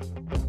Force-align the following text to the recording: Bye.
Bye. 0.00 0.43